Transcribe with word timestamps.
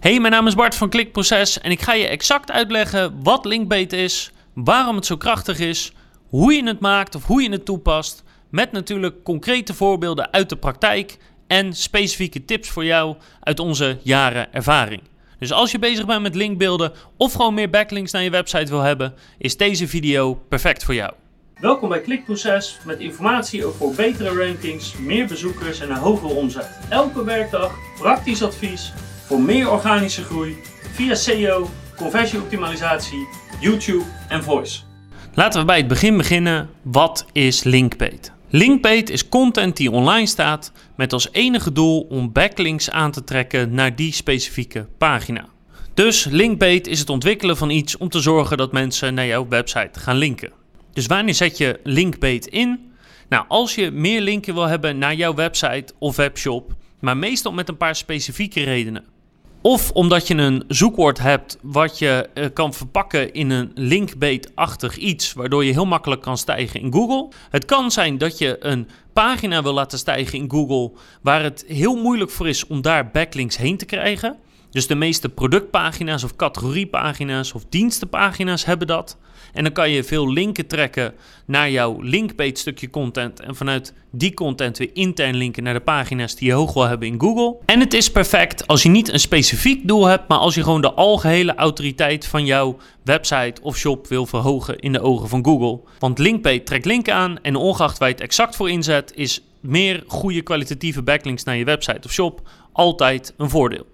Hey, 0.00 0.20
mijn 0.20 0.32
naam 0.32 0.46
is 0.46 0.54
Bart 0.54 0.74
van 0.74 0.88
Klikproces 0.88 1.60
en 1.60 1.70
ik 1.70 1.80
ga 1.80 1.92
je 1.92 2.06
exact 2.06 2.50
uitleggen 2.50 3.22
wat 3.22 3.44
Linkbait 3.44 3.92
is, 3.92 4.30
waarom 4.54 4.96
het 4.96 5.06
zo 5.06 5.16
krachtig 5.16 5.58
is, 5.58 5.92
hoe 6.28 6.52
je 6.52 6.66
het 6.66 6.80
maakt 6.80 7.14
of 7.14 7.24
hoe 7.24 7.42
je 7.42 7.50
het 7.50 7.64
toepast, 7.64 8.22
met 8.50 8.72
natuurlijk 8.72 9.22
concrete 9.24 9.74
voorbeelden 9.74 10.32
uit 10.32 10.48
de 10.48 10.56
praktijk 10.56 11.16
en 11.46 11.72
specifieke 11.72 12.44
tips 12.44 12.68
voor 12.68 12.84
jou 12.84 13.16
uit 13.40 13.58
onze 13.58 13.98
jaren 14.02 14.52
ervaring. 14.52 15.02
Dus 15.38 15.52
als 15.52 15.70
je 15.70 15.78
bezig 15.78 16.06
bent 16.06 16.22
met 16.22 16.34
linkbeelden 16.34 16.92
of 17.16 17.32
gewoon 17.32 17.54
meer 17.54 17.70
backlinks 17.70 18.12
naar 18.12 18.22
je 18.22 18.30
website 18.30 18.70
wil 18.70 18.80
hebben, 18.80 19.14
is 19.38 19.56
deze 19.56 19.88
video 19.88 20.34
perfect 20.34 20.84
voor 20.84 20.94
jou. 20.94 21.12
Welkom 21.54 21.88
bij 21.88 22.00
Klikproces 22.00 22.78
met 22.84 22.98
informatie 22.98 23.64
over 23.64 23.94
betere 23.94 24.46
rankings, 24.46 24.98
meer 24.98 25.26
bezoekers 25.26 25.80
en 25.80 25.90
een 25.90 25.96
hogere 25.96 26.34
omzet. 26.34 26.78
Elke 26.88 27.24
werkdag 27.24 27.74
praktisch 27.98 28.42
advies 28.42 28.92
voor 29.30 29.40
meer 29.40 29.70
organische 29.70 30.24
groei 30.24 30.56
via 30.92 31.14
SEO, 31.14 31.70
conversieoptimalisatie, 31.96 33.28
YouTube 33.60 34.04
en 34.28 34.42
voice. 34.42 34.80
Laten 35.34 35.60
we 35.60 35.66
bij 35.66 35.76
het 35.76 35.88
begin 35.88 36.16
beginnen. 36.16 36.70
Wat 36.82 37.26
is 37.32 37.62
Linkbait? 37.62 38.32
Linkbait 38.48 39.10
is 39.10 39.28
content 39.28 39.76
die 39.76 39.90
online 39.90 40.26
staat 40.26 40.72
met 40.96 41.12
als 41.12 41.28
enige 41.32 41.72
doel 41.72 42.00
om 42.00 42.32
backlinks 42.32 42.90
aan 42.90 43.10
te 43.10 43.24
trekken 43.24 43.74
naar 43.74 43.96
die 43.96 44.12
specifieke 44.12 44.88
pagina. 44.98 45.44
Dus 45.94 46.24
Linkbait 46.24 46.86
is 46.86 46.98
het 46.98 47.10
ontwikkelen 47.10 47.56
van 47.56 47.70
iets 47.70 47.96
om 47.96 48.08
te 48.08 48.20
zorgen 48.20 48.56
dat 48.56 48.72
mensen 48.72 49.14
naar 49.14 49.26
jouw 49.26 49.48
website 49.48 50.00
gaan 50.00 50.16
linken. 50.16 50.52
Dus 50.92 51.06
wanneer 51.06 51.34
zet 51.34 51.58
je 51.58 51.80
Linkbait 51.84 52.46
in? 52.46 52.92
Nou, 53.28 53.44
als 53.48 53.74
je 53.74 53.90
meer 53.90 54.20
linken 54.20 54.54
wil 54.54 54.66
hebben 54.66 54.98
naar 54.98 55.14
jouw 55.14 55.34
website 55.34 55.92
of 55.98 56.16
webshop, 56.16 56.74
maar 57.00 57.16
meestal 57.16 57.52
met 57.52 57.68
een 57.68 57.76
paar 57.76 57.96
specifieke 57.96 58.62
redenen. 58.62 59.18
Of 59.62 59.90
omdat 59.90 60.26
je 60.26 60.34
een 60.34 60.64
zoekwoord 60.68 61.18
hebt 61.18 61.58
wat 61.62 61.98
je 61.98 62.28
uh, 62.34 62.44
kan 62.52 62.74
verpakken 62.74 63.32
in 63.32 63.50
een 63.50 63.70
linkbait-achtig 63.74 64.96
iets, 64.96 65.32
waardoor 65.32 65.64
je 65.64 65.72
heel 65.72 65.86
makkelijk 65.86 66.22
kan 66.22 66.38
stijgen 66.38 66.80
in 66.80 66.92
Google. 66.92 67.28
Het 67.50 67.64
kan 67.64 67.90
zijn 67.90 68.18
dat 68.18 68.38
je 68.38 68.56
een 68.60 68.88
pagina 69.12 69.62
wil 69.62 69.72
laten 69.72 69.98
stijgen 69.98 70.38
in 70.38 70.50
Google, 70.50 70.92
waar 71.22 71.42
het 71.42 71.64
heel 71.68 71.96
moeilijk 71.96 72.30
voor 72.30 72.48
is 72.48 72.66
om 72.66 72.82
daar 72.82 73.10
backlinks 73.10 73.56
heen 73.56 73.76
te 73.76 73.84
krijgen. 73.84 74.38
Dus 74.70 74.86
de 74.86 74.94
meeste 74.94 75.28
productpagina's 75.28 76.24
of 76.24 76.36
categoriepagina's 76.36 77.52
of 77.52 77.64
dienstenpagina's 77.68 78.64
hebben 78.64 78.86
dat. 78.86 79.18
En 79.52 79.62
dan 79.62 79.72
kan 79.72 79.90
je 79.90 80.04
veel 80.04 80.32
linken 80.32 80.66
trekken 80.66 81.14
naar 81.46 81.70
jouw 81.70 82.00
linkbait 82.00 82.58
stukje 82.58 82.90
content. 82.90 83.40
En 83.40 83.56
vanuit 83.56 83.94
die 84.10 84.34
content 84.34 84.78
weer 84.78 84.90
intern 84.92 85.36
linken 85.36 85.62
naar 85.62 85.74
de 85.74 85.80
pagina's 85.80 86.34
die 86.34 86.48
je 86.48 86.54
hoog 86.54 86.72
wil 86.72 86.86
hebben 86.86 87.08
in 87.08 87.20
Google. 87.20 87.56
En 87.66 87.80
het 87.80 87.94
is 87.94 88.10
perfect 88.10 88.66
als 88.66 88.82
je 88.82 88.88
niet 88.88 89.12
een 89.12 89.20
specifiek 89.20 89.88
doel 89.88 90.06
hebt, 90.06 90.28
maar 90.28 90.38
als 90.38 90.54
je 90.54 90.62
gewoon 90.62 90.80
de 90.80 90.92
algehele 90.92 91.54
autoriteit 91.54 92.26
van 92.26 92.44
jouw 92.44 92.76
website 93.04 93.62
of 93.62 93.76
shop 93.76 94.06
wil 94.06 94.26
verhogen 94.26 94.78
in 94.78 94.92
de 94.92 95.00
ogen 95.00 95.28
van 95.28 95.44
Google. 95.44 95.80
Want 95.98 96.18
linkbait 96.18 96.66
trekt 96.66 96.84
linken 96.84 97.14
aan 97.14 97.38
en 97.42 97.56
ongeacht 97.56 97.98
waar 97.98 98.08
je 98.08 98.14
het 98.14 98.22
exact 98.22 98.56
voor 98.56 98.70
inzet, 98.70 99.12
is 99.14 99.42
meer 99.60 100.04
goede 100.06 100.42
kwalitatieve 100.42 101.02
backlinks 101.02 101.44
naar 101.44 101.56
je 101.56 101.64
website 101.64 102.00
of 102.04 102.12
shop 102.12 102.48
altijd 102.72 103.34
een 103.36 103.50
voordeel. 103.50 103.86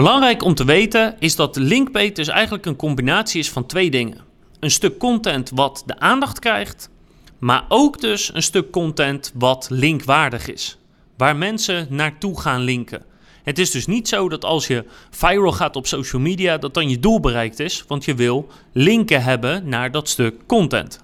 Belangrijk 0.00 0.42
om 0.42 0.54
te 0.54 0.64
weten 0.64 1.16
is 1.18 1.36
dat 1.36 1.56
linkbait 1.56 2.16
dus 2.16 2.28
eigenlijk 2.28 2.66
een 2.66 2.76
combinatie 2.76 3.40
is 3.40 3.50
van 3.50 3.66
twee 3.66 3.90
dingen 3.90 4.18
een 4.60 4.70
stuk 4.70 4.98
content 4.98 5.50
wat 5.54 5.82
de 5.86 5.98
aandacht 5.98 6.38
krijgt, 6.38 6.90
maar 7.38 7.64
ook 7.68 8.00
dus 8.00 8.34
een 8.34 8.42
stuk 8.42 8.70
content 8.70 9.32
wat 9.34 9.66
linkwaardig 9.70 10.48
is, 10.48 10.78
waar 11.16 11.36
mensen 11.36 11.86
naartoe 11.90 12.40
gaan 12.40 12.60
linken. 12.60 13.04
Het 13.42 13.58
is 13.58 13.70
dus 13.70 13.86
niet 13.86 14.08
zo 14.08 14.28
dat 14.28 14.44
als 14.44 14.66
je 14.66 14.84
viral 15.10 15.52
gaat 15.52 15.76
op 15.76 15.86
social 15.86 16.22
media, 16.22 16.58
dat 16.58 16.74
dan 16.74 16.88
je 16.88 16.98
doel 16.98 17.20
bereikt 17.20 17.58
is, 17.58 17.84
want 17.86 18.04
je 18.04 18.14
wil 18.14 18.48
linken 18.72 19.22
hebben 19.22 19.68
naar 19.68 19.90
dat 19.90 20.08
stuk 20.08 20.34
content. 20.46 21.00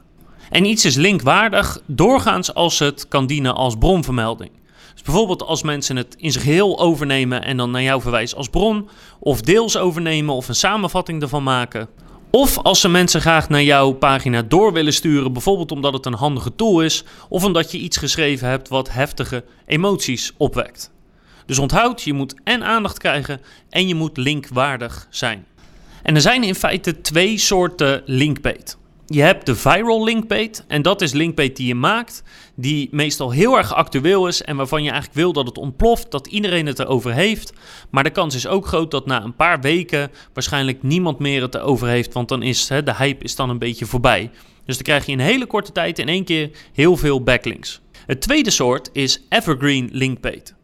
En 0.50 0.64
iets 0.64 0.84
is 0.84 0.94
linkwaardig 0.94 1.80
doorgaans 1.86 2.54
als 2.54 2.78
het 2.78 3.08
kan 3.08 3.26
dienen 3.26 3.54
als 3.54 3.76
bronvermelding. 3.78 4.50
Dus 4.96 5.04
bijvoorbeeld 5.04 5.42
als 5.42 5.62
mensen 5.62 5.96
het 5.96 6.14
in 6.18 6.32
zich 6.32 6.42
heel 6.42 6.78
overnemen 6.78 7.44
en 7.44 7.56
dan 7.56 7.70
naar 7.70 7.82
jou 7.82 8.00
verwijzen 8.00 8.36
als 8.36 8.48
bron, 8.48 8.88
of 9.18 9.40
deels 9.40 9.76
overnemen 9.76 10.34
of 10.34 10.48
een 10.48 10.54
samenvatting 10.54 11.22
ervan 11.22 11.42
maken. 11.42 11.88
Of 12.30 12.58
als 12.58 12.80
ze 12.80 12.88
mensen 12.88 13.20
graag 13.20 13.48
naar 13.48 13.62
jouw 13.62 13.92
pagina 13.92 14.42
door 14.42 14.72
willen 14.72 14.92
sturen, 14.92 15.32
bijvoorbeeld 15.32 15.72
omdat 15.72 15.92
het 15.92 16.06
een 16.06 16.14
handige 16.14 16.54
tool 16.54 16.82
is, 16.82 17.04
of 17.28 17.44
omdat 17.44 17.70
je 17.70 17.78
iets 17.78 17.96
geschreven 17.96 18.48
hebt 18.48 18.68
wat 18.68 18.92
heftige 18.92 19.44
emoties 19.66 20.32
opwekt. 20.36 20.92
Dus 21.46 21.58
onthoud, 21.58 22.02
je 22.02 22.12
moet 22.12 22.34
en 22.44 22.64
aandacht 22.64 22.98
krijgen 22.98 23.40
en 23.70 23.88
je 23.88 23.94
moet 23.94 24.16
linkwaardig 24.16 25.06
zijn. 25.10 25.46
En 26.02 26.14
er 26.14 26.20
zijn 26.20 26.44
in 26.44 26.54
feite 26.54 27.00
twee 27.00 27.38
soorten 27.38 28.02
linkbait. 28.04 28.78
Je 29.08 29.22
hebt 29.22 29.46
de 29.46 29.54
viral 29.54 30.04
linkbait 30.04 30.64
en 30.68 30.82
dat 30.82 31.02
is 31.02 31.12
linkbait 31.12 31.56
die 31.56 31.66
je 31.66 31.74
maakt, 31.74 32.22
die 32.54 32.88
meestal 32.90 33.30
heel 33.30 33.56
erg 33.56 33.74
actueel 33.74 34.26
is 34.26 34.42
en 34.42 34.56
waarvan 34.56 34.82
je 34.82 34.90
eigenlijk 34.90 35.18
wil 35.18 35.32
dat 35.32 35.46
het 35.46 35.58
ontploft, 35.58 36.10
dat 36.10 36.26
iedereen 36.26 36.66
het 36.66 36.78
erover 36.78 37.12
heeft. 37.12 37.52
Maar 37.90 38.04
de 38.04 38.10
kans 38.10 38.34
is 38.34 38.46
ook 38.46 38.66
groot 38.66 38.90
dat 38.90 39.06
na 39.06 39.22
een 39.22 39.36
paar 39.36 39.60
weken 39.60 40.10
waarschijnlijk 40.32 40.82
niemand 40.82 41.18
meer 41.18 41.42
het 41.42 41.54
erover 41.54 41.88
heeft, 41.88 42.12
want 42.12 42.28
dan 42.28 42.42
is 42.42 42.68
hè, 42.68 42.82
de 42.82 42.94
hype 42.94 43.24
is 43.24 43.36
dan 43.36 43.50
een 43.50 43.58
beetje 43.58 43.86
voorbij. 43.86 44.30
Dus 44.64 44.74
dan 44.74 44.84
krijg 44.84 45.06
je 45.06 45.12
in 45.12 45.18
hele 45.18 45.46
korte 45.46 45.72
tijd 45.72 45.98
in 45.98 46.08
één 46.08 46.24
keer 46.24 46.50
heel 46.72 46.96
veel 46.96 47.22
backlinks. 47.22 47.80
Het 48.06 48.20
tweede 48.20 48.50
soort 48.50 48.90
is 48.92 49.22
evergreen 49.28 49.88
linkbait. 49.92 50.54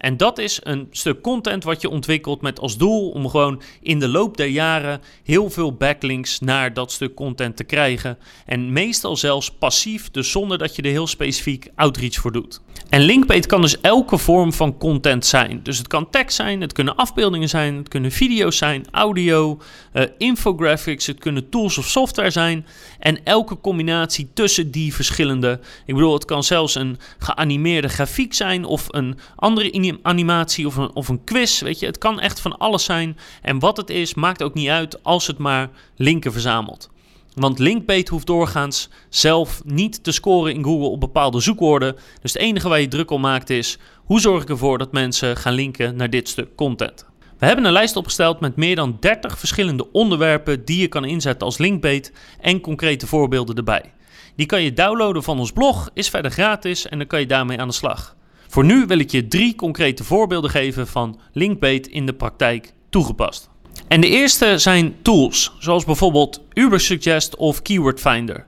En 0.00 0.16
dat 0.16 0.38
is 0.38 0.60
een 0.62 0.88
stuk 0.90 1.20
content 1.20 1.64
wat 1.64 1.80
je 1.80 1.88
ontwikkelt 1.88 2.40
met 2.40 2.60
als 2.60 2.76
doel 2.76 3.10
om 3.10 3.28
gewoon 3.28 3.62
in 3.80 3.98
de 3.98 4.08
loop 4.08 4.36
der 4.36 4.46
jaren 4.46 5.00
heel 5.24 5.50
veel 5.50 5.72
backlinks 5.72 6.40
naar 6.40 6.74
dat 6.74 6.92
stuk 6.92 7.14
content 7.14 7.56
te 7.56 7.64
krijgen. 7.64 8.18
En 8.46 8.72
meestal 8.72 9.16
zelfs 9.16 9.50
passief, 9.50 10.10
dus 10.10 10.30
zonder 10.30 10.58
dat 10.58 10.76
je 10.76 10.82
er 10.82 10.90
heel 10.90 11.06
specifiek 11.06 11.68
outreach 11.74 12.14
voor 12.14 12.32
doet. 12.32 12.60
En 12.90 13.00
linkbait 13.00 13.46
kan 13.46 13.60
dus 13.60 13.80
elke 13.80 14.18
vorm 14.18 14.52
van 14.52 14.78
content 14.78 15.26
zijn. 15.26 15.60
Dus 15.62 15.78
het 15.78 15.86
kan 15.86 16.10
tekst 16.10 16.36
zijn, 16.36 16.60
het 16.60 16.72
kunnen 16.72 16.96
afbeeldingen 16.96 17.48
zijn, 17.48 17.76
het 17.76 17.88
kunnen 17.88 18.10
video's 18.10 18.56
zijn, 18.56 18.84
audio, 18.90 19.60
uh, 19.92 20.02
infographics, 20.18 21.06
het 21.06 21.18
kunnen 21.18 21.48
tools 21.48 21.78
of 21.78 21.86
software 21.86 22.30
zijn. 22.30 22.66
En 22.98 23.24
elke 23.24 23.60
combinatie 23.60 24.28
tussen 24.34 24.70
die 24.70 24.94
verschillende. 24.94 25.60
Ik 25.86 25.94
bedoel, 25.94 26.14
het 26.14 26.24
kan 26.24 26.44
zelfs 26.44 26.74
een 26.74 26.98
geanimeerde 27.18 27.88
grafiek 27.88 28.34
zijn 28.34 28.64
of 28.64 28.86
een 28.88 29.18
andere 29.36 29.98
animatie 30.02 30.66
of 30.66 30.76
een, 30.76 30.94
of 30.94 31.08
een 31.08 31.24
quiz. 31.24 31.60
Weet 31.60 31.78
je, 31.78 31.86
het 31.86 31.98
kan 31.98 32.20
echt 32.20 32.40
van 32.40 32.58
alles 32.58 32.84
zijn. 32.84 33.18
En 33.42 33.58
wat 33.58 33.76
het 33.76 33.90
is, 33.90 34.14
maakt 34.14 34.42
ook 34.42 34.54
niet 34.54 34.68
uit 34.68 35.04
als 35.04 35.26
het 35.26 35.38
maar 35.38 35.70
linken 35.96 36.32
verzamelt. 36.32 36.90
Want 37.40 37.58
Linkbait 37.58 38.08
hoeft 38.08 38.26
doorgaans 38.26 38.88
zelf 39.08 39.62
niet 39.64 40.04
te 40.04 40.12
scoren 40.12 40.54
in 40.54 40.64
Google 40.64 40.88
op 40.88 41.00
bepaalde 41.00 41.40
zoekwoorden. 41.40 41.96
Dus 42.22 42.32
het 42.32 42.42
enige 42.42 42.68
waar 42.68 42.80
je 42.80 42.88
druk 42.88 43.10
om 43.10 43.20
maakt 43.20 43.50
is: 43.50 43.78
hoe 44.04 44.20
zorg 44.20 44.42
ik 44.42 44.48
ervoor 44.48 44.78
dat 44.78 44.92
mensen 44.92 45.36
gaan 45.36 45.52
linken 45.52 45.96
naar 45.96 46.10
dit 46.10 46.28
stuk 46.28 46.54
content? 46.54 47.06
We 47.38 47.46
hebben 47.46 47.64
een 47.64 47.72
lijst 47.72 47.96
opgesteld 47.96 48.40
met 48.40 48.56
meer 48.56 48.76
dan 48.76 48.96
30 49.00 49.38
verschillende 49.38 49.92
onderwerpen 49.92 50.64
die 50.64 50.80
je 50.80 50.88
kan 50.88 51.04
inzetten 51.04 51.46
als 51.46 51.58
linkbait 51.58 52.12
en 52.40 52.60
concrete 52.60 53.06
voorbeelden 53.06 53.56
erbij. 53.56 53.92
Die 54.36 54.46
kan 54.46 54.62
je 54.62 54.72
downloaden 54.72 55.22
van 55.22 55.38
ons 55.38 55.52
blog, 55.52 55.90
is 55.94 56.08
verder 56.08 56.30
gratis 56.30 56.88
en 56.88 56.98
dan 56.98 57.06
kan 57.06 57.20
je 57.20 57.26
daarmee 57.26 57.60
aan 57.60 57.68
de 57.68 57.74
slag. 57.74 58.16
Voor 58.48 58.64
nu 58.64 58.86
wil 58.86 58.98
ik 58.98 59.10
je 59.10 59.28
drie 59.28 59.54
concrete 59.54 60.04
voorbeelden 60.04 60.50
geven 60.50 60.86
van 60.86 61.20
linkbait 61.32 61.86
in 61.86 62.06
de 62.06 62.14
praktijk 62.14 62.72
toegepast. 62.90 63.50
En 63.90 64.00
de 64.00 64.08
eerste 64.08 64.58
zijn 64.58 65.02
tools, 65.02 65.52
zoals 65.58 65.84
bijvoorbeeld 65.84 66.42
Ubersuggest 66.54 67.36
of 67.36 67.62
Keyword 67.62 68.00
Finder. 68.00 68.46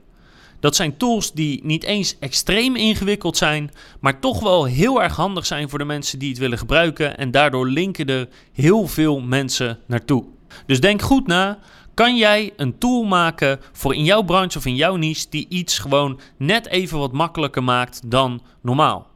Dat 0.61 0.77
zijn 0.77 0.97
tools 0.97 1.33
die 1.33 1.61
niet 1.65 1.85
eens 1.85 2.17
extreem 2.19 2.77
ingewikkeld 2.77 3.37
zijn, 3.37 3.71
maar 4.01 4.21
toch 4.21 4.41
wel 4.41 4.65
heel 4.65 5.03
erg 5.03 5.17
handig 5.17 5.47
zijn 5.47 5.69
voor 5.69 5.79
de 5.79 5.85
mensen 5.85 6.19
die 6.19 6.29
het 6.29 6.39
willen 6.39 6.59
gebruiken 6.59 7.19
en 7.19 7.31
daardoor 7.31 7.69
linken 7.69 8.07
er 8.07 8.29
heel 8.53 8.87
veel 8.87 9.21
mensen 9.21 9.79
naartoe. 9.87 10.25
Dus 10.67 10.81
denk 10.81 11.03
goed 11.03 11.27
na, 11.27 11.59
kan 11.95 12.17
jij 12.17 12.53
een 12.57 12.79
tool 12.79 13.03
maken 13.05 13.61
voor 13.73 13.95
in 13.95 14.05
jouw 14.05 14.23
branche 14.23 14.59
of 14.59 14.67
in 14.67 14.77
jouw 14.77 14.97
niche 14.97 15.27
die 15.31 15.47
iets 15.49 15.79
gewoon 15.79 16.21
net 16.37 16.67
even 16.67 16.99
wat 16.99 17.13
makkelijker 17.13 17.65
maakt 17.65 18.01
dan 18.11 18.43
normaal? 18.61 19.07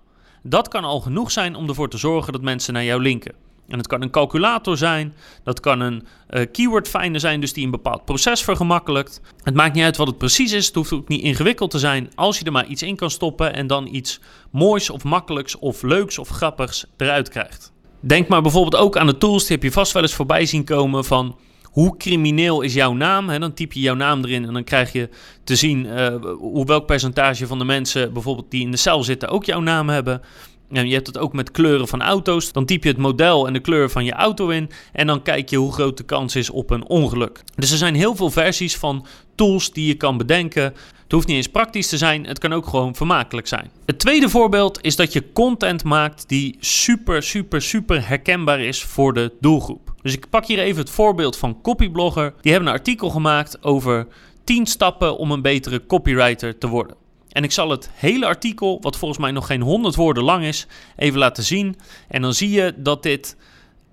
Dat 0.42 0.68
kan 0.68 0.84
al 0.84 1.00
genoeg 1.00 1.30
zijn 1.30 1.54
om 1.54 1.68
ervoor 1.68 1.90
te 1.90 1.98
zorgen 1.98 2.32
dat 2.32 2.42
mensen 2.42 2.72
naar 2.72 2.84
jou 2.84 3.02
linken. 3.02 3.45
En 3.68 3.78
het 3.78 3.86
kan 3.86 4.02
een 4.02 4.10
calculator 4.10 4.76
zijn, 4.76 5.14
dat 5.44 5.60
kan 5.60 5.80
een 5.80 6.06
uh, 6.30 6.46
keyword 6.52 6.88
finder 6.88 7.20
zijn, 7.20 7.40
dus 7.40 7.52
die 7.52 7.64
een 7.64 7.70
bepaald 7.70 8.04
proces 8.04 8.42
vergemakkelijkt. 8.42 9.20
Het 9.42 9.54
maakt 9.54 9.74
niet 9.74 9.84
uit 9.84 9.96
wat 9.96 10.06
het 10.06 10.18
precies 10.18 10.52
is, 10.52 10.66
het 10.66 10.74
hoeft 10.74 10.92
ook 10.92 11.08
niet 11.08 11.22
ingewikkeld 11.22 11.70
te 11.70 11.78
zijn 11.78 12.10
als 12.14 12.38
je 12.38 12.44
er 12.44 12.52
maar 12.52 12.66
iets 12.66 12.82
in 12.82 12.96
kan 12.96 13.10
stoppen 13.10 13.54
en 13.54 13.66
dan 13.66 13.88
iets 13.94 14.20
moois 14.50 14.90
of 14.90 15.04
makkelijks 15.04 15.58
of 15.58 15.82
leuks 15.82 16.18
of 16.18 16.28
grappigs 16.28 16.86
eruit 16.96 17.28
krijgt. 17.28 17.72
Denk 18.00 18.28
maar 18.28 18.42
bijvoorbeeld 18.42 18.82
ook 18.82 18.96
aan 18.96 19.06
de 19.06 19.18
tools, 19.18 19.42
die 19.46 19.56
heb 19.56 19.62
je 19.62 19.72
vast 19.72 19.92
wel 19.92 20.02
eens 20.02 20.14
voorbij 20.14 20.46
zien 20.46 20.64
komen 20.64 21.04
van 21.04 21.36
hoe 21.76 21.96
crimineel 21.96 22.60
is 22.60 22.74
jouw 22.74 22.92
naam? 22.92 23.30
En 23.30 23.40
dan 23.40 23.54
typ 23.54 23.72
je 23.72 23.80
jouw 23.80 23.94
naam 23.94 24.24
erin 24.24 24.44
en 24.44 24.52
dan 24.52 24.64
krijg 24.64 24.92
je 24.92 25.08
te 25.44 25.56
zien 25.56 25.86
uh, 25.86 26.14
hoe 26.38 26.66
welk 26.66 26.86
percentage 26.86 27.46
van 27.46 27.58
de 27.58 27.64
mensen 27.64 28.12
bijvoorbeeld 28.12 28.50
die 28.50 28.62
in 28.62 28.70
de 28.70 28.76
cel 28.76 29.02
zitten 29.02 29.28
ook 29.28 29.44
jouw 29.44 29.60
naam 29.60 29.88
hebben. 29.88 30.22
Je 30.68 30.94
hebt 30.94 31.06
het 31.06 31.18
ook 31.18 31.32
met 31.32 31.50
kleuren 31.50 31.88
van 31.88 32.02
auto's. 32.02 32.52
Dan 32.52 32.64
typ 32.64 32.82
je 32.82 32.88
het 32.88 32.98
model 32.98 33.46
en 33.46 33.52
de 33.52 33.60
kleur 33.60 33.90
van 33.90 34.04
je 34.04 34.12
auto 34.12 34.48
in. 34.48 34.70
En 34.92 35.06
dan 35.06 35.22
kijk 35.22 35.50
je 35.50 35.56
hoe 35.56 35.72
groot 35.72 35.96
de 35.96 36.04
kans 36.04 36.36
is 36.36 36.50
op 36.50 36.70
een 36.70 36.86
ongeluk. 36.86 37.42
Dus 37.54 37.70
er 37.70 37.78
zijn 37.78 37.94
heel 37.94 38.16
veel 38.16 38.30
versies 38.30 38.76
van 38.76 39.06
tools 39.34 39.72
die 39.72 39.86
je 39.86 39.94
kan 39.94 40.16
bedenken. 40.16 40.62
Het 40.62 41.12
hoeft 41.12 41.26
niet 41.26 41.36
eens 41.36 41.48
praktisch 41.48 41.88
te 41.88 41.96
zijn, 41.96 42.26
het 42.26 42.38
kan 42.38 42.52
ook 42.52 42.66
gewoon 42.66 42.94
vermakelijk 42.94 43.46
zijn. 43.46 43.70
Het 43.84 43.98
tweede 43.98 44.28
voorbeeld 44.28 44.78
is 44.82 44.96
dat 44.96 45.12
je 45.12 45.32
content 45.32 45.84
maakt 45.84 46.28
die 46.28 46.56
super, 46.60 47.22
super, 47.22 47.62
super 47.62 48.08
herkenbaar 48.08 48.60
is 48.60 48.82
voor 48.82 49.14
de 49.14 49.32
doelgroep. 49.40 49.94
Dus 50.02 50.12
ik 50.12 50.30
pak 50.30 50.46
hier 50.46 50.58
even 50.58 50.80
het 50.80 50.90
voorbeeld 50.90 51.36
van 51.36 51.60
Copyblogger. 51.62 52.34
Die 52.40 52.52
hebben 52.52 52.70
een 52.70 52.76
artikel 52.76 53.10
gemaakt 53.10 53.64
over 53.64 54.06
10 54.44 54.66
stappen 54.66 55.16
om 55.16 55.30
een 55.30 55.42
betere 55.42 55.86
copywriter 55.86 56.58
te 56.58 56.68
worden. 56.68 56.96
En 57.36 57.44
ik 57.44 57.52
zal 57.52 57.70
het 57.70 57.90
hele 57.94 58.26
artikel, 58.26 58.78
wat 58.80 58.96
volgens 58.96 59.20
mij 59.20 59.30
nog 59.30 59.46
geen 59.46 59.60
100 59.60 59.94
woorden 59.94 60.22
lang 60.22 60.44
is, 60.44 60.66
even 60.96 61.18
laten 61.18 61.44
zien. 61.44 61.76
En 62.08 62.22
dan 62.22 62.34
zie 62.34 62.50
je 62.50 62.74
dat 62.76 63.02
dit 63.02 63.36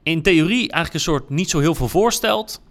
in 0.03 0.21
theorie 0.21 0.57
eigenlijk 0.57 0.93
een 0.93 0.99
soort 0.99 1.29
niet 1.29 1.49
zo 1.49 1.59
heel 1.59 1.75
veel 1.75 1.87
voorstelt. 1.87 2.61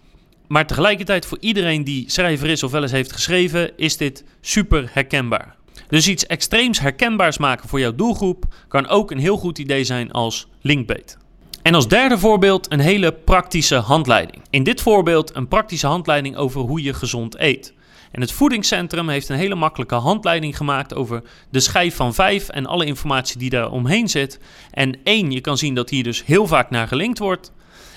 Maar 0.47 0.67
tegelijkertijd 0.67 1.25
voor 1.25 1.37
iedereen 1.41 1.83
die 1.83 2.11
schrijver 2.11 2.49
is 2.49 2.63
of 2.63 2.71
wel 2.71 2.81
eens 2.81 2.91
heeft 2.91 3.11
geschreven, 3.11 3.77
is 3.77 3.97
dit 3.97 4.23
super 4.41 4.89
herkenbaar. 4.93 5.55
Dus 5.87 6.07
iets 6.07 6.25
extreems 6.25 6.79
herkenbaars 6.79 7.37
maken 7.37 7.69
voor 7.69 7.79
jouw 7.79 7.95
doelgroep 7.95 8.45
kan 8.67 8.87
ook 8.87 9.11
een 9.11 9.19
heel 9.19 9.37
goed 9.37 9.57
idee 9.57 9.83
zijn 9.83 10.11
als 10.11 10.47
linkbait. 10.61 11.17
En 11.61 11.75
als 11.75 11.87
derde 11.87 12.17
voorbeeld 12.17 12.71
een 12.71 12.79
hele 12.79 13.11
praktische 13.11 13.75
handleiding. 13.75 14.41
In 14.49 14.63
dit 14.63 14.81
voorbeeld 14.81 15.35
een 15.35 15.47
praktische 15.47 15.87
handleiding 15.87 16.35
over 16.35 16.61
hoe 16.61 16.83
je 16.83 16.93
gezond 16.93 17.39
eet. 17.39 17.73
En 18.13 18.21
het 18.21 18.31
voedingscentrum 18.31 19.09
heeft 19.09 19.29
een 19.29 19.37
hele 19.37 19.55
makkelijke 19.55 19.95
handleiding 19.95 20.57
gemaakt 20.57 20.93
over 20.93 21.21
de 21.49 21.59
schijf 21.59 21.95
van 21.95 22.13
5 22.13 22.49
en 22.49 22.65
alle 22.65 22.85
informatie 22.85 23.37
die 23.37 23.49
daar 23.49 23.71
omheen 23.71 24.09
zit. 24.09 24.39
En 24.71 24.99
één, 25.03 25.31
je 25.31 25.41
kan 25.41 25.57
zien 25.57 25.75
dat 25.75 25.89
hier 25.89 26.03
dus 26.03 26.25
heel 26.25 26.47
vaak 26.47 26.69
naar 26.69 26.87
gelinkt 26.87 27.19
wordt. 27.19 27.51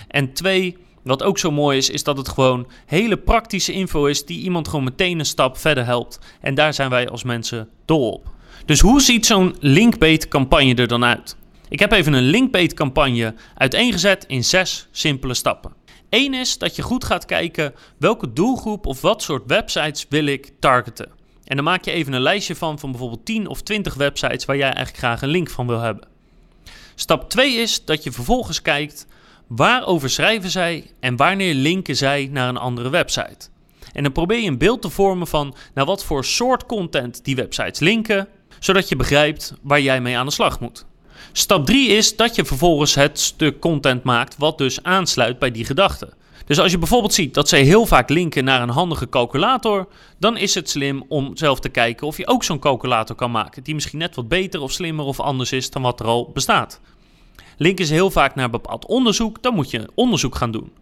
En 0.08 0.32
twee, 0.32 0.76
wat 1.02 1.22
ook 1.22 1.38
zo 1.38 1.50
mooi 1.50 1.78
is, 1.78 1.90
is 1.90 2.04
dat 2.04 2.16
het 2.16 2.28
gewoon 2.28 2.66
hele 2.86 3.16
praktische 3.16 3.72
info 3.72 4.06
is 4.06 4.24
die 4.24 4.40
iemand 4.40 4.68
gewoon 4.68 4.84
meteen 4.84 5.18
een 5.18 5.26
stap 5.26 5.58
verder 5.58 5.84
helpt. 5.84 6.18
En 6.40 6.54
daar 6.54 6.74
zijn 6.74 6.90
wij 6.90 7.08
als 7.08 7.22
mensen 7.22 7.68
dol 7.84 8.10
op. 8.10 8.30
Dus 8.64 8.80
hoe 8.80 9.00
ziet 9.00 9.26
zo'n 9.26 9.56
linkbait 9.60 10.28
campagne 10.28 10.74
er 10.74 10.88
dan 10.88 11.04
uit? 11.04 11.36
Ik 11.68 11.78
heb 11.78 11.92
even 11.92 12.12
een 12.12 12.22
linkbait 12.22 12.74
campagne 12.74 13.34
uiteengezet 13.54 14.24
in 14.26 14.44
zes 14.44 14.88
simpele 14.90 15.34
stappen. 15.34 15.72
Eén 16.10 16.34
is 16.34 16.58
dat 16.58 16.76
je 16.76 16.82
goed 16.82 17.04
gaat 17.04 17.24
kijken 17.24 17.74
welke 17.98 18.32
doelgroep 18.32 18.86
of 18.86 19.00
wat 19.00 19.22
soort 19.22 19.42
websites 19.46 20.06
wil 20.08 20.26
ik 20.26 20.52
targeten. 20.58 21.08
En 21.44 21.56
dan 21.56 21.64
maak 21.64 21.84
je 21.84 21.90
even 21.90 22.12
een 22.12 22.20
lijstje 22.20 22.56
van 22.56 22.78
van 22.78 22.90
bijvoorbeeld 22.90 23.24
10 23.24 23.46
of 23.46 23.62
20 23.62 23.94
websites 23.94 24.44
waar 24.44 24.56
jij 24.56 24.66
eigenlijk 24.66 24.96
graag 24.96 25.22
een 25.22 25.28
link 25.28 25.50
van 25.50 25.66
wil 25.66 25.80
hebben. 25.80 26.08
Stap 26.94 27.30
2 27.30 27.54
is 27.54 27.84
dat 27.84 28.04
je 28.04 28.12
vervolgens 28.12 28.62
kijkt 28.62 29.06
waarover 29.46 30.10
schrijven 30.10 30.50
zij 30.50 30.90
en 31.00 31.16
wanneer 31.16 31.54
linken 31.54 31.96
zij 31.96 32.28
naar 32.32 32.48
een 32.48 32.56
andere 32.56 32.88
website. 32.88 33.48
En 33.92 34.02
dan 34.02 34.12
probeer 34.12 34.38
je 34.38 34.48
een 34.48 34.58
beeld 34.58 34.82
te 34.82 34.90
vormen 34.90 35.26
van 35.26 35.54
naar 35.74 35.84
wat 35.84 36.04
voor 36.04 36.24
soort 36.24 36.66
content 36.66 37.24
die 37.24 37.36
websites 37.36 37.80
linken, 37.80 38.28
zodat 38.58 38.88
je 38.88 38.96
begrijpt 38.96 39.54
waar 39.62 39.80
jij 39.80 40.00
mee 40.00 40.16
aan 40.16 40.26
de 40.26 40.32
slag 40.32 40.60
moet. 40.60 40.86
Stap 41.32 41.66
3 41.66 41.88
is 41.88 42.16
dat 42.16 42.34
je 42.34 42.44
vervolgens 42.44 42.94
het 42.94 43.20
stuk 43.20 43.60
content 43.60 44.02
maakt 44.02 44.36
wat 44.38 44.58
dus 44.58 44.82
aansluit 44.82 45.38
bij 45.38 45.50
die 45.50 45.64
gedachte. 45.64 46.12
Dus 46.46 46.58
als 46.58 46.70
je 46.70 46.78
bijvoorbeeld 46.78 47.14
ziet 47.14 47.34
dat 47.34 47.48
zij 47.48 47.62
heel 47.62 47.86
vaak 47.86 48.08
linken 48.08 48.44
naar 48.44 48.62
een 48.62 48.68
handige 48.68 49.08
calculator, 49.08 49.88
dan 50.18 50.36
is 50.36 50.54
het 50.54 50.70
slim 50.70 51.04
om 51.08 51.36
zelf 51.36 51.60
te 51.60 51.68
kijken 51.68 52.06
of 52.06 52.16
je 52.16 52.26
ook 52.26 52.44
zo'n 52.44 52.58
calculator 52.58 53.16
kan 53.16 53.30
maken, 53.30 53.62
die 53.62 53.74
misschien 53.74 53.98
net 53.98 54.14
wat 54.14 54.28
beter 54.28 54.60
of 54.60 54.72
slimmer 54.72 55.04
of 55.04 55.20
anders 55.20 55.52
is 55.52 55.70
dan 55.70 55.82
wat 55.82 56.00
er 56.00 56.06
al 56.06 56.30
bestaat. 56.32 56.80
Linken 57.56 57.86
ze 57.86 57.92
heel 57.92 58.10
vaak 58.10 58.34
naar 58.34 58.50
bepaald 58.50 58.86
onderzoek, 58.86 59.42
dan 59.42 59.54
moet 59.54 59.70
je 59.70 59.88
onderzoek 59.94 60.34
gaan 60.34 60.50
doen. 60.50 60.72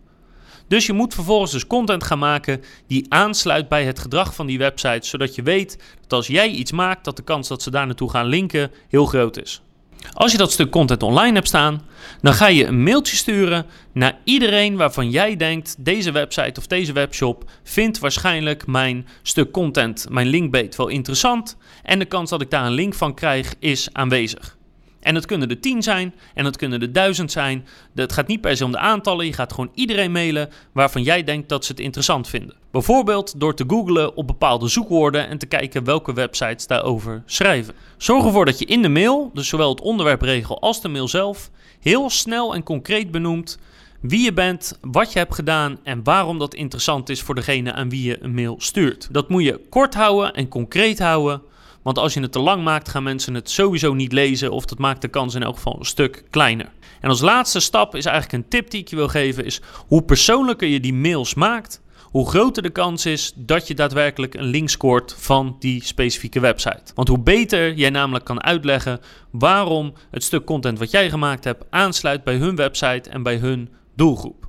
Dus 0.68 0.86
je 0.86 0.92
moet 0.92 1.14
vervolgens 1.14 1.52
dus 1.52 1.66
content 1.66 2.04
gaan 2.04 2.18
maken 2.18 2.62
die 2.86 3.06
aansluit 3.08 3.68
bij 3.68 3.84
het 3.84 3.98
gedrag 3.98 4.34
van 4.34 4.46
die 4.46 4.58
website, 4.58 5.06
zodat 5.06 5.34
je 5.34 5.42
weet 5.42 5.78
dat 6.00 6.12
als 6.12 6.26
jij 6.26 6.48
iets 6.48 6.72
maakt, 6.72 7.04
dat 7.04 7.16
de 7.16 7.22
kans 7.22 7.48
dat 7.48 7.62
ze 7.62 7.70
daar 7.70 7.86
naartoe 7.86 8.10
gaan 8.10 8.26
linken 8.26 8.70
heel 8.88 9.06
groot 9.06 9.42
is. 9.42 9.62
Als 10.12 10.32
je 10.32 10.38
dat 10.38 10.52
stuk 10.52 10.70
content 10.70 11.02
online 11.02 11.34
hebt 11.34 11.48
staan, 11.48 11.82
dan 12.20 12.34
ga 12.34 12.46
je 12.46 12.66
een 12.66 12.82
mailtje 12.82 13.16
sturen 13.16 13.66
naar 13.92 14.18
iedereen 14.24 14.76
waarvan 14.76 15.10
jij 15.10 15.36
denkt: 15.36 15.76
deze 15.78 16.12
website 16.12 16.60
of 16.60 16.66
deze 16.66 16.92
webshop 16.92 17.50
vindt 17.62 17.98
waarschijnlijk 17.98 18.66
mijn 18.66 19.06
stuk 19.22 19.50
content, 19.50 20.06
mijn 20.10 20.26
linkbait 20.26 20.76
wel 20.76 20.88
interessant. 20.88 21.56
En 21.82 21.98
de 21.98 22.04
kans 22.04 22.30
dat 22.30 22.40
ik 22.40 22.50
daar 22.50 22.66
een 22.66 22.72
link 22.72 22.94
van 22.94 23.14
krijg 23.14 23.54
is 23.58 23.88
aanwezig. 23.92 24.56
En 25.04 25.14
het 25.14 25.26
kunnen 25.26 25.50
er 25.50 25.60
tien 25.60 25.82
zijn 25.82 26.14
en 26.34 26.44
het 26.44 26.56
kunnen 26.56 26.80
er 26.80 26.92
duizend 26.92 27.32
zijn. 27.32 27.66
Het 27.94 28.12
gaat 28.12 28.26
niet 28.26 28.40
per 28.40 28.56
se 28.56 28.64
om 28.64 28.70
de 28.70 28.78
aantallen. 28.78 29.26
Je 29.26 29.32
gaat 29.32 29.52
gewoon 29.52 29.70
iedereen 29.74 30.12
mailen 30.12 30.50
waarvan 30.72 31.02
jij 31.02 31.24
denkt 31.24 31.48
dat 31.48 31.64
ze 31.64 31.70
het 31.72 31.80
interessant 31.80 32.28
vinden. 32.28 32.56
Bijvoorbeeld 32.70 33.40
door 33.40 33.54
te 33.54 33.64
googlen 33.66 34.16
op 34.16 34.26
bepaalde 34.26 34.68
zoekwoorden 34.68 35.28
en 35.28 35.38
te 35.38 35.46
kijken 35.46 35.84
welke 35.84 36.12
websites 36.12 36.66
daarover 36.66 37.22
schrijven. 37.26 37.74
Zorg 37.96 38.24
ervoor 38.24 38.44
dat 38.44 38.58
je 38.58 38.64
in 38.64 38.82
de 38.82 38.88
mail, 38.88 39.30
dus 39.34 39.48
zowel 39.48 39.70
het 39.70 39.80
onderwerpregel 39.80 40.60
als 40.60 40.80
de 40.80 40.88
mail 40.88 41.08
zelf, 41.08 41.50
heel 41.80 42.10
snel 42.10 42.54
en 42.54 42.62
concreet 42.62 43.10
benoemt 43.10 43.58
wie 44.00 44.24
je 44.24 44.32
bent, 44.32 44.78
wat 44.80 45.12
je 45.12 45.18
hebt 45.18 45.34
gedaan 45.34 45.78
en 45.82 46.02
waarom 46.02 46.38
dat 46.38 46.54
interessant 46.54 47.08
is 47.08 47.22
voor 47.22 47.34
degene 47.34 47.72
aan 47.72 47.88
wie 47.88 48.02
je 48.02 48.22
een 48.22 48.34
mail 48.34 48.54
stuurt. 48.58 49.08
Dat 49.10 49.28
moet 49.28 49.42
je 49.42 49.60
kort 49.70 49.94
houden 49.94 50.34
en 50.34 50.48
concreet 50.48 50.98
houden. 50.98 51.42
Want 51.84 51.98
als 51.98 52.14
je 52.14 52.20
het 52.20 52.32
te 52.32 52.38
lang 52.38 52.64
maakt, 52.64 52.88
gaan 52.88 53.02
mensen 53.02 53.34
het 53.34 53.50
sowieso 53.50 53.94
niet 53.94 54.12
lezen. 54.12 54.50
Of 54.50 54.64
dat 54.64 54.78
maakt 54.78 55.02
de 55.02 55.08
kans 55.08 55.34
in 55.34 55.42
elk 55.42 55.54
geval 55.54 55.76
een 55.78 55.84
stuk 55.84 56.24
kleiner. 56.30 56.72
En 57.00 57.08
als 57.08 57.20
laatste 57.20 57.60
stap 57.60 57.94
is 57.94 58.04
eigenlijk 58.04 58.42
een 58.42 58.48
tip 58.48 58.70
die 58.70 58.80
ik 58.80 58.88
je 58.88 58.96
wil 58.96 59.08
geven: 59.08 59.44
is 59.44 59.60
hoe 59.86 60.02
persoonlijker 60.02 60.68
je 60.68 60.80
die 60.80 60.94
mails 60.94 61.34
maakt, 61.34 61.80
hoe 62.02 62.28
groter 62.28 62.62
de 62.62 62.70
kans 62.70 63.06
is 63.06 63.32
dat 63.36 63.66
je 63.66 63.74
daadwerkelijk 63.74 64.34
een 64.34 64.44
link 64.44 64.68
scoort 64.68 65.16
van 65.18 65.56
die 65.58 65.84
specifieke 65.84 66.40
website. 66.40 66.92
Want 66.94 67.08
hoe 67.08 67.18
beter 67.18 67.74
jij 67.74 67.90
namelijk 67.90 68.24
kan 68.24 68.42
uitleggen 68.42 69.00
waarom 69.30 69.92
het 70.10 70.22
stuk 70.22 70.44
content 70.44 70.78
wat 70.78 70.90
jij 70.90 71.10
gemaakt 71.10 71.44
hebt 71.44 71.64
aansluit 71.70 72.24
bij 72.24 72.36
hun 72.36 72.56
website 72.56 73.10
en 73.10 73.22
bij 73.22 73.36
hun 73.36 73.68
doelgroep. 73.96 74.43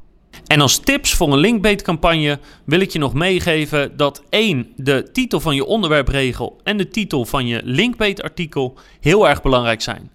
En 0.48 0.62
als 0.62 0.80
tips 0.80 1.14
voor 1.14 1.34
een 1.34 1.40
linkbait 1.40 1.82
campagne 1.82 2.40
wil 2.66 2.80
ik 2.80 2.92
je 2.92 3.00
nog 3.00 3.14
meegeven 3.14 3.98
dat 3.98 4.24
één, 4.30 4.74
de 4.76 5.10
titel 5.12 5.40
van 5.40 5.56
je 5.56 5.66
onderwerpregel 5.66 6.60
en 6.64 6.78
de 6.78 6.88
titel 6.88 7.26
van 7.26 7.48
je 7.48 7.62
linkbait 7.64 8.22
artikel 8.22 8.78
heel 9.00 9.28
erg 9.28 9.42
belangrijk 9.42 9.82
zijn. 9.82 10.12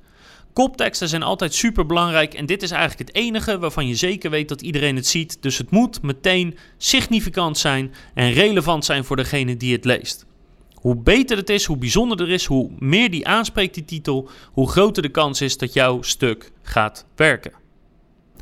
Kopteksten 0.52 1.08
zijn 1.08 1.22
altijd 1.22 1.54
super 1.54 1.86
belangrijk 1.86 2.34
en 2.34 2.46
dit 2.46 2.62
is 2.62 2.70
eigenlijk 2.70 3.08
het 3.08 3.16
enige 3.16 3.58
waarvan 3.58 3.86
je 3.86 3.94
zeker 3.94 4.30
weet 4.30 4.48
dat 4.48 4.62
iedereen 4.62 4.96
het 4.96 5.06
ziet. 5.06 5.42
Dus 5.42 5.58
het 5.58 5.70
moet 5.70 6.02
meteen 6.02 6.56
significant 6.76 7.58
zijn 7.58 7.94
en 8.14 8.32
relevant 8.32 8.84
zijn 8.84 9.04
voor 9.04 9.16
degene 9.16 9.56
die 9.56 9.72
het 9.72 9.84
leest. 9.84 10.26
Hoe 10.74 10.96
beter 10.96 11.36
het 11.36 11.50
is, 11.50 11.64
hoe 11.64 11.76
bijzonderder 11.76 12.30
is, 12.30 12.44
hoe 12.44 12.70
meer 12.78 13.10
die 13.10 13.26
aanspreekt 13.26 13.74
die 13.74 13.84
titel, 13.84 14.28
hoe 14.52 14.70
groter 14.70 15.02
de 15.02 15.08
kans 15.08 15.40
is 15.40 15.56
dat 15.56 15.72
jouw 15.72 16.02
stuk 16.02 16.52
gaat 16.62 17.06
werken. 17.16 17.52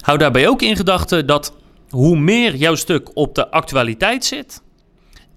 Hou 0.00 0.18
daarbij 0.18 0.48
ook 0.48 0.62
in 0.62 0.76
gedachten 0.76 1.26
dat 1.26 1.56
hoe 1.90 2.18
meer 2.18 2.56
jouw 2.56 2.74
stuk 2.74 3.16
op 3.16 3.34
de 3.34 3.50
actualiteit 3.50 4.24
zit 4.24 4.62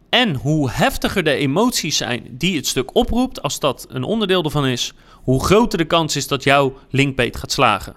en 0.09 0.35
hoe 0.35 0.69
heftiger 0.69 1.23
de 1.23 1.33
emoties 1.33 1.97
zijn 1.97 2.27
die 2.31 2.55
het 2.55 2.67
stuk 2.67 2.95
oproept, 2.95 3.41
als 3.41 3.59
dat 3.59 3.85
een 3.89 4.03
onderdeel 4.03 4.43
ervan 4.43 4.65
is, 4.65 4.93
hoe 5.23 5.43
groter 5.43 5.77
de 5.77 5.85
kans 5.85 6.15
is 6.15 6.27
dat 6.27 6.43
jouw 6.43 6.77
linkbait 6.89 7.37
gaat 7.37 7.51
slagen. 7.51 7.95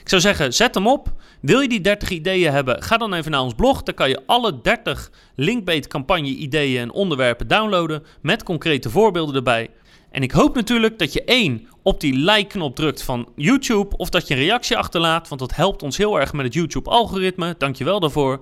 Ik 0.00 0.08
zou 0.08 0.20
zeggen, 0.20 0.54
zet 0.54 0.74
hem 0.74 0.86
op. 0.86 1.12
Wil 1.40 1.60
je 1.60 1.68
die 1.68 1.80
30 1.80 2.10
ideeën 2.10 2.52
hebben, 2.52 2.82
ga 2.82 2.96
dan 2.96 3.12
even 3.12 3.30
naar 3.30 3.40
ons 3.40 3.54
blog. 3.54 3.82
Daar 3.82 3.94
kan 3.94 4.08
je 4.08 4.22
alle 4.26 4.60
30 4.60 5.10
linkbait 5.34 5.86
campagne 5.86 6.28
ideeën 6.28 6.80
en 6.80 6.92
onderwerpen 6.92 7.48
downloaden 7.48 8.02
met 8.22 8.42
concrete 8.42 8.90
voorbeelden 8.90 9.34
erbij. 9.34 9.70
En 10.10 10.22
ik 10.22 10.30
hoop 10.30 10.54
natuurlijk 10.54 10.98
dat 10.98 11.12
je 11.12 11.24
één 11.24 11.68
op 11.82 12.00
die 12.00 12.14
like-knop 12.14 12.76
drukt 12.76 13.02
van 13.02 13.28
YouTube 13.36 13.96
of 13.96 14.10
dat 14.10 14.28
je 14.28 14.34
een 14.34 14.40
reactie 14.40 14.76
achterlaat, 14.76 15.28
want 15.28 15.40
dat 15.40 15.54
helpt 15.54 15.82
ons 15.82 15.96
heel 15.96 16.20
erg 16.20 16.32
met 16.32 16.44
het 16.44 16.54
YouTube-algoritme. 16.54 17.54
Dankjewel 17.58 18.00
daarvoor. 18.00 18.40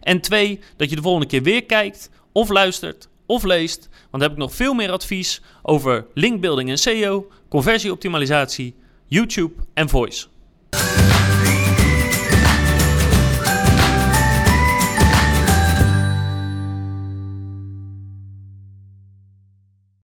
En 0.00 0.20
twee, 0.20 0.60
dat 0.76 0.90
je 0.90 0.96
de 0.96 1.02
volgende 1.02 1.26
keer 1.26 1.42
weer 1.42 1.64
kijkt 1.64 2.10
of 2.32 2.48
luistert 2.48 3.08
of 3.26 3.42
leest, 3.42 3.88
want 3.90 4.10
dan 4.10 4.20
heb 4.20 4.30
ik 4.30 4.36
nog 4.36 4.54
veel 4.54 4.74
meer 4.74 4.90
advies 4.90 5.42
over 5.62 6.06
linkbuilding 6.14 6.70
en 6.70 6.78
SEO, 6.78 7.28
conversieoptimalisatie, 7.48 8.74
YouTube 9.06 9.54
en 9.74 9.88
voice. 9.88 10.26